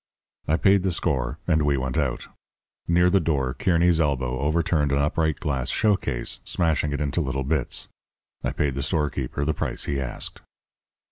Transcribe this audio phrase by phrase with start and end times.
[0.47, 2.27] "I paid the score, and we went out.
[2.87, 7.87] Near the door Kearny's elbow overturned an upright glass showcase, smashing it into little bits.
[8.43, 10.41] I paid the storekeeper the price he asked.